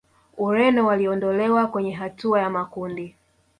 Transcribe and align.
Ureno 0.37 0.85
waliondolewa 0.85 1.67
kwenye 1.67 1.91
hatua 1.93 2.39
ya 2.41 2.49
makundi 2.49 3.15